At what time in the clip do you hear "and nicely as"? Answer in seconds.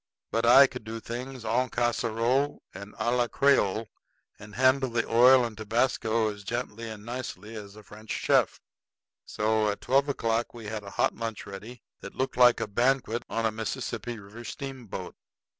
6.89-7.75